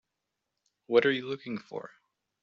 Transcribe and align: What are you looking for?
What 0.87 1.05
are 1.05 1.11
you 1.11 1.27
looking 1.29 1.59
for? 1.59 1.91